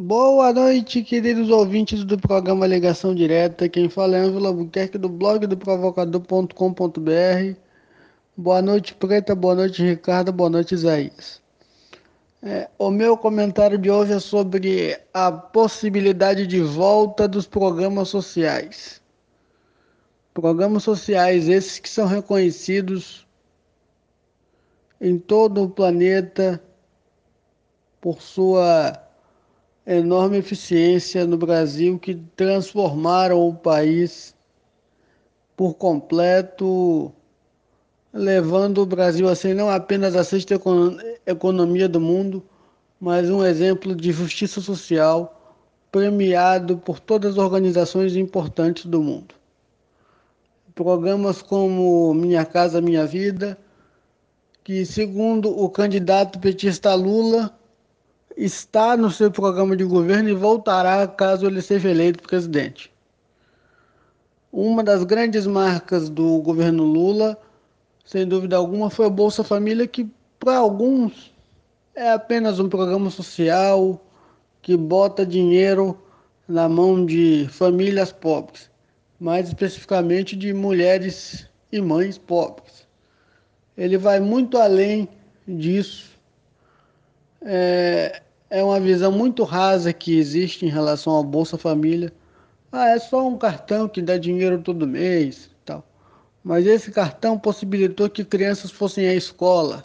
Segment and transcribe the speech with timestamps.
[0.00, 3.68] Boa noite, queridos ouvintes do programa Ligação Direta.
[3.68, 7.60] Quem fala é Ângelo Albuquerque do blog do provocador.com.br.
[8.36, 9.34] Boa noite, Preta.
[9.34, 10.32] Boa noite, Ricardo.
[10.32, 11.42] Boa noite, Isaías.
[12.40, 19.02] É, o meu comentário de hoje é sobre a possibilidade de volta dos programas sociais.
[20.32, 23.26] Programas sociais esses que são reconhecidos
[25.00, 26.62] em todo o planeta
[28.00, 29.07] por sua
[29.96, 34.36] enorme eficiência no Brasil que transformaram o país
[35.56, 37.10] por completo,
[38.12, 40.60] levando o Brasil a ser não apenas a sexta
[41.26, 42.44] economia do mundo,
[43.00, 45.34] mas um exemplo de justiça social
[45.90, 49.34] premiado por todas as organizações importantes do mundo.
[50.74, 53.58] Programas como Minha Casa Minha Vida,
[54.62, 57.58] que segundo o candidato petista Lula,
[58.38, 62.92] está no seu programa de governo e voltará caso ele seja eleito presidente.
[64.52, 67.36] Uma das grandes marcas do governo Lula,
[68.04, 71.34] sem dúvida alguma, foi o Bolsa Família, que para alguns
[71.96, 74.00] é apenas um programa social
[74.62, 76.00] que bota dinheiro
[76.46, 78.70] na mão de famílias pobres,
[79.18, 82.86] mais especificamente de mulheres e mães pobres.
[83.76, 85.08] Ele vai muito além
[85.46, 86.16] disso.
[87.42, 92.12] É, é uma visão muito rasa que existe em relação ao Bolsa Família.
[92.72, 95.84] Ah, é só um cartão que dá dinheiro todo mês, tal.
[96.42, 99.84] Mas esse cartão possibilitou que crianças fossem à escola,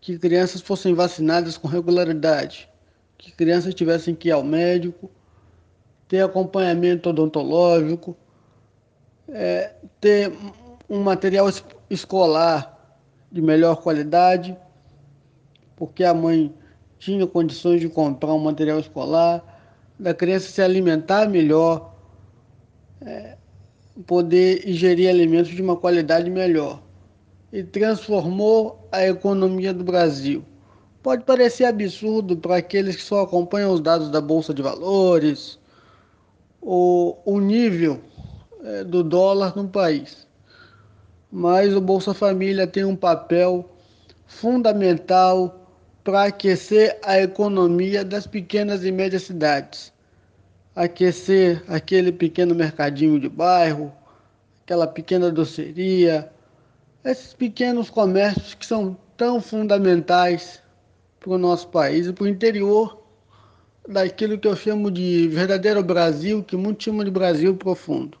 [0.00, 2.68] que crianças fossem vacinadas com regularidade,
[3.16, 5.10] que crianças tivessem que ir ao médico,
[6.06, 8.16] ter acompanhamento odontológico,
[9.28, 10.32] é, ter
[10.88, 11.48] um material
[11.90, 12.76] escolar
[13.30, 14.56] de melhor qualidade,
[15.76, 16.52] porque a mãe
[16.98, 19.42] tinha condições de comprar um material escolar,
[19.98, 21.94] da criança se alimentar melhor,
[23.00, 23.36] é,
[24.06, 26.82] poder ingerir alimentos de uma qualidade melhor.
[27.52, 30.44] E transformou a economia do Brasil.
[31.02, 35.58] Pode parecer absurdo para aqueles que só acompanham os dados da Bolsa de Valores,
[36.60, 38.00] o, o nível
[38.62, 40.26] é, do dólar no país.
[41.30, 43.68] Mas o Bolsa Família tem um papel
[44.26, 45.57] fundamental
[46.08, 49.92] para aquecer a economia das pequenas e médias cidades.
[50.74, 53.92] Aquecer aquele pequeno mercadinho de bairro,
[54.62, 56.32] aquela pequena doceria,
[57.04, 60.62] esses pequenos comércios que são tão fundamentais
[61.20, 63.04] para o nosso país e para o interior
[63.86, 68.16] daquilo que eu chamo de verdadeiro Brasil, que muitos chamam de Brasil profundo.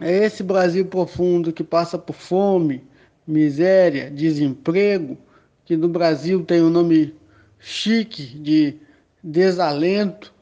[0.00, 2.84] É esse Brasil profundo que passa por fome,
[3.26, 5.18] miséria, desemprego,
[5.70, 7.14] que no Brasil tem o um nome
[7.60, 8.76] chique de
[9.22, 10.34] desalento,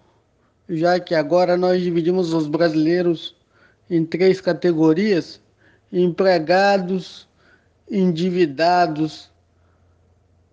[0.67, 3.37] já que agora nós dividimos os brasileiros
[3.91, 5.39] em três categorias:
[5.93, 7.29] empregados,
[7.91, 9.31] endividados,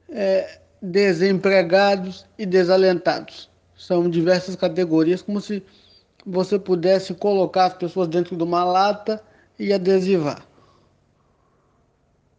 [0.10, 3.50] é, desempregados e desalentados.
[3.78, 5.64] São diversas categorias, como se
[6.26, 9.24] você pudesse colocar as pessoas dentro de uma lata
[9.58, 10.46] e adesivar.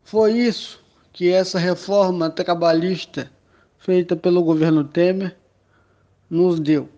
[0.05, 0.85] Foi isso
[1.17, 3.33] que essa reforma trabalhista
[3.79, 5.35] feita pelo governo Temer
[6.29, 6.91] nos deu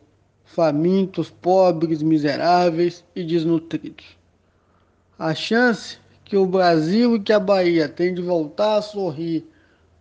[0.45, 4.19] famintos, pobres, miseráveis e desnutridos.
[5.17, 9.47] A chance que o Brasil e que a Bahia têm de voltar a sorrir,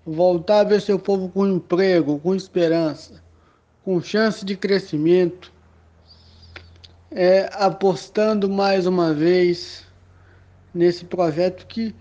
[0.03, 3.21] voltar a ver seu povo com emprego, com esperança,
[3.85, 5.53] com chance de crescimento,
[7.11, 9.85] é apostando mais uma vez
[10.73, 11.93] nesse projeto que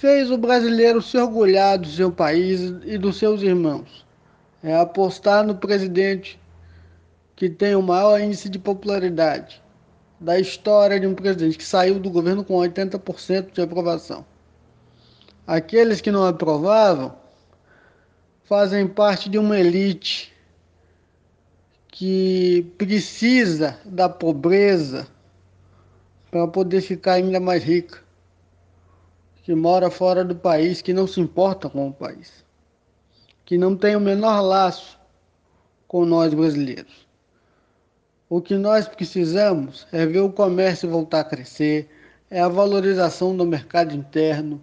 [0.00, 4.04] fez o brasileiro se orgulhar do seu país e dos seus irmãos.
[4.62, 6.40] É apostar no presidente
[7.36, 9.62] que tem o maior índice de popularidade
[10.20, 14.24] da história de um presidente que saiu do governo com 80% de aprovação.
[15.46, 17.14] Aqueles que não aprovavam
[18.44, 20.32] fazem parte de uma elite
[21.88, 25.06] que precisa da pobreza
[26.30, 28.04] para poder ficar ainda mais rica
[29.44, 32.42] que mora fora do país, que não se importa com o país,
[33.44, 34.98] que não tem o menor laço
[35.86, 37.06] com nós brasileiros.
[38.26, 41.90] O que nós precisamos é ver o comércio voltar a crescer,
[42.30, 44.62] é a valorização do mercado interno,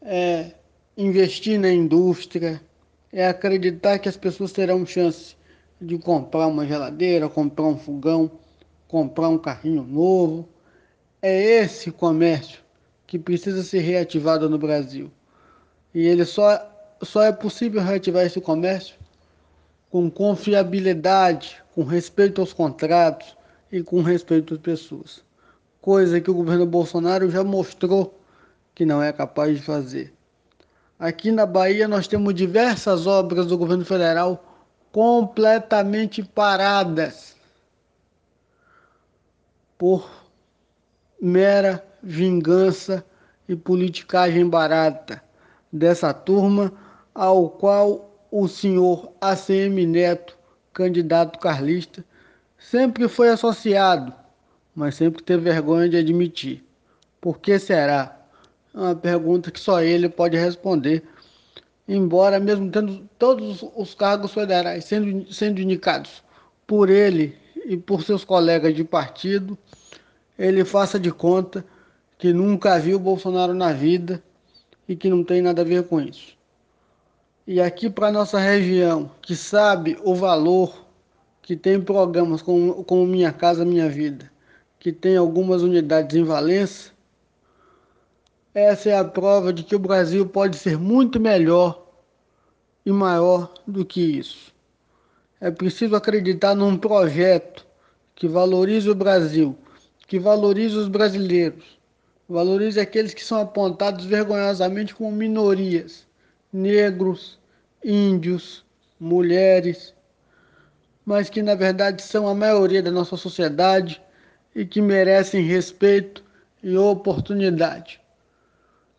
[0.00, 0.54] é
[0.96, 2.62] investir na indústria,
[3.12, 5.36] é acreditar que as pessoas terão chance
[5.78, 8.30] de comprar uma geladeira, comprar um fogão,
[8.88, 10.48] comprar um carrinho novo.
[11.20, 12.61] É esse comércio
[13.12, 15.12] que precisa ser reativada no Brasil.
[15.92, 16.66] E ele só,
[17.02, 18.94] só é possível reativar esse comércio
[19.90, 23.36] com confiabilidade, com respeito aos contratos
[23.70, 25.22] e com respeito às pessoas.
[25.78, 28.18] Coisa que o governo Bolsonaro já mostrou
[28.74, 30.10] que não é capaz de fazer.
[30.98, 34.42] Aqui na Bahia nós temos diversas obras do governo federal
[34.90, 37.36] completamente paradas
[39.76, 40.10] por
[41.20, 43.04] mera vingança
[43.48, 45.22] e politicagem barata
[45.72, 46.72] dessa turma
[47.14, 50.36] ao qual o senhor ACM Neto,
[50.72, 52.04] candidato carlista,
[52.58, 54.12] sempre foi associado,
[54.74, 56.64] mas sempre teve vergonha de admitir.
[57.20, 58.18] Por que será?
[58.74, 61.02] É uma pergunta que só ele pode responder,
[61.86, 66.22] embora mesmo tendo todos os cargos federais sendo, sendo indicados
[66.66, 69.58] por ele e por seus colegas de partido,
[70.38, 71.64] ele faça de conta
[72.22, 74.22] que nunca viu Bolsonaro na vida
[74.88, 76.38] e que não tem nada a ver com isso.
[77.44, 80.86] E aqui para nossa região, que sabe o valor
[81.42, 84.30] que tem programas como, como Minha Casa Minha Vida,
[84.78, 86.92] que tem algumas unidades em Valença,
[88.54, 91.84] essa é a prova de que o Brasil pode ser muito melhor
[92.86, 94.54] e maior do que isso.
[95.40, 97.66] É preciso acreditar num projeto
[98.14, 99.58] que valorize o Brasil,
[100.06, 101.81] que valorize os brasileiros,
[102.28, 106.06] valorize aqueles que são apontados vergonhosamente como minorias
[106.52, 107.38] negros,
[107.82, 108.64] índios,
[109.00, 109.94] mulheres,
[111.04, 114.00] mas que na verdade são a maioria da nossa sociedade
[114.54, 116.22] e que merecem respeito
[116.62, 118.00] e oportunidade.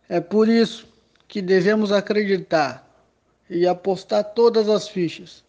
[0.09, 0.87] É por isso
[1.27, 2.89] que devemos acreditar
[3.49, 5.43] e apostar todas as fichas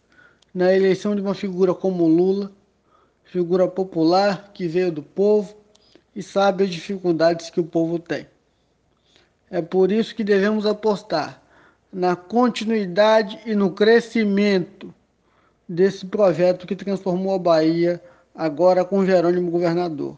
[0.53, 2.51] na eleição de uma figura como Lula,
[3.23, 5.55] figura popular que veio do povo
[6.15, 8.27] e sabe as dificuldades que o povo tem.
[9.49, 11.41] É por isso que devemos apostar
[11.91, 14.93] na continuidade e no crescimento
[15.67, 18.01] desse projeto que transformou a Bahia
[18.33, 20.17] agora com Jerônimo governador.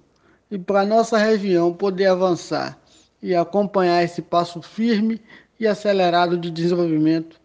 [0.49, 2.79] E para nossa região poder avançar
[3.21, 5.21] e acompanhar esse passo firme
[5.59, 7.39] e acelerado de desenvolvimento,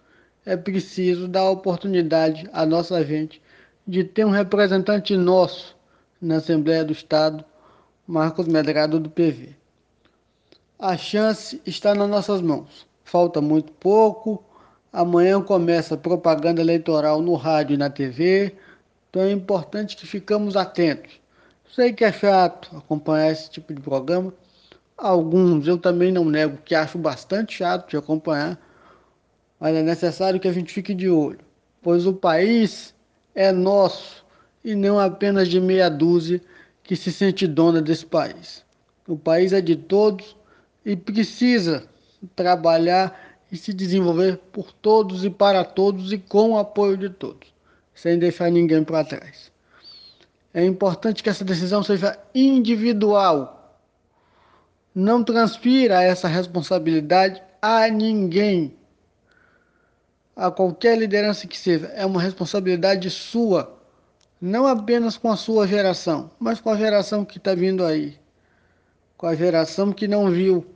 [0.45, 3.41] é preciso dar oportunidade à nossa gente
[3.87, 5.77] de ter um representante nosso
[6.21, 7.45] na Assembleia do Estado,
[8.07, 9.57] Marcos Medrado do PV.
[10.79, 14.43] A chance está nas nossas mãos falta muito pouco.
[14.91, 18.55] Amanhã começa propaganda eleitoral no rádio e na TV.
[19.11, 21.21] Então é importante que ficamos atentos.
[21.75, 24.33] Sei que é chato acompanhar esse tipo de programa.
[24.97, 28.59] Alguns eu também não nego que acho bastante chato de acompanhar,
[29.61, 31.41] mas é necessário que a gente fique de olho,
[31.83, 32.95] pois o país
[33.35, 34.25] é nosso
[34.65, 36.41] e não apenas de meia dúzia
[36.93, 38.63] que se sente dona desse país.
[39.09, 40.37] O país é de todos
[40.85, 41.89] e precisa
[42.37, 47.49] trabalhar e se desenvolver por todos e para todos e com o apoio de todos,
[47.95, 49.51] sem deixar ninguém para trás.
[50.53, 53.81] É importante que essa decisão seja individual.
[54.95, 58.77] Não transfira essa responsabilidade a ninguém,
[60.37, 61.87] a qualquer liderança que seja.
[61.95, 63.82] É uma responsabilidade sua,
[64.43, 68.19] não apenas com a sua geração, mas com a geração que está vindo aí,
[69.17, 70.67] com a geração que não viu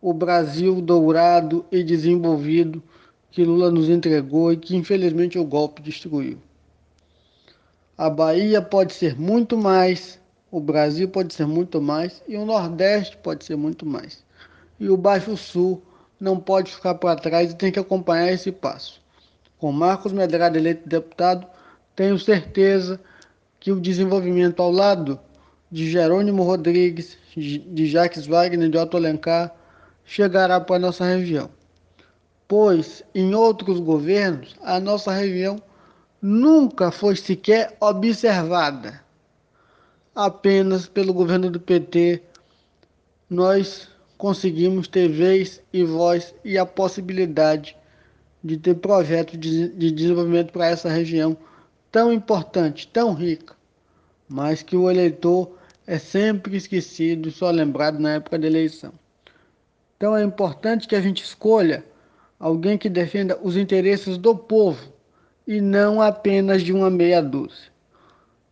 [0.00, 2.82] o Brasil dourado e desenvolvido
[3.30, 6.38] que Lula nos entregou e que infelizmente o golpe destruiu.
[7.98, 10.18] A Bahia pode ser muito mais,
[10.50, 14.24] o Brasil pode ser muito mais e o Nordeste pode ser muito mais.
[14.80, 15.82] E o Baixo Sul
[16.18, 19.02] não pode ficar para trás e tem que acompanhar esse passo.
[19.58, 21.46] Com Marcos Medrado eleito deputado,
[21.94, 23.00] tenho certeza
[23.60, 25.18] que o desenvolvimento ao lado
[25.70, 29.54] de Jerônimo Rodrigues, de Jacques Wagner, de Otto Alencar,
[30.04, 31.50] chegará para a nossa região.
[32.46, 35.60] Pois em outros governos a nossa região
[36.20, 39.02] nunca foi sequer observada.
[40.14, 42.22] Apenas pelo governo do PT
[43.28, 47.76] nós conseguimos ter vez e voz e a possibilidade
[48.42, 51.36] de ter projetos de, de desenvolvimento para essa região
[51.94, 53.54] tão importante, tão rica,
[54.28, 58.92] mas que o eleitor é sempre esquecido e só lembrado na época da eleição.
[59.96, 61.84] Então é importante que a gente escolha
[62.36, 64.92] alguém que defenda os interesses do povo
[65.46, 67.70] e não apenas de uma meia dúzia.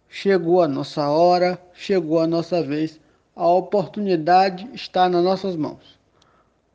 [0.08, 3.00] Chegou a nossa hora, chegou a nossa vez,
[3.34, 5.98] a oportunidade está nas nossas mãos.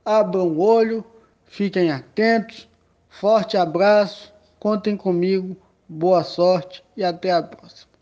[0.04, 1.02] Abram o olho,
[1.46, 2.68] fiquem atentos,
[3.08, 5.56] forte abraço, contem comigo,
[5.88, 7.97] boa sorte e até a próxima.